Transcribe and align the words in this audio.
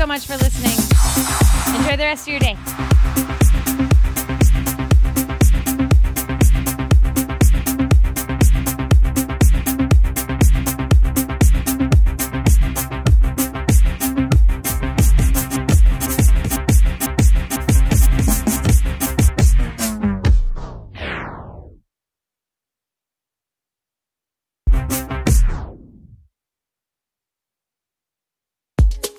so 0.00 0.06
much 0.06 0.24
for 0.24 0.34
listening. 0.38 0.78
Enjoy 1.78 1.94
the 1.94 2.04
rest 2.04 2.26
of 2.26 2.28
your 2.28 2.40
day. 2.40 2.89